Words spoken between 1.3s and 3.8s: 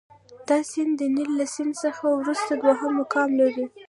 له سیند څخه وروسته دوهم مقام لري.